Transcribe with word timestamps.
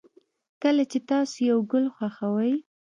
کله 0.63 0.83
چې 0.91 0.99
تاسو 1.09 1.37
یو 1.51 1.59
گل 1.71 1.85
خوښوئ 1.95 2.53